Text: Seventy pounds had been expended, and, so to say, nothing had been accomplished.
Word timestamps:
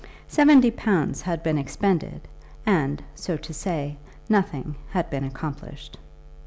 Seventy 0.27 0.71
pounds 0.71 1.21
had 1.21 1.43
been 1.43 1.59
expended, 1.59 2.27
and, 2.65 3.03
so 3.13 3.37
to 3.37 3.53
say, 3.53 3.97
nothing 4.27 4.73
had 4.89 5.11
been 5.11 5.23
accomplished. 5.23 5.99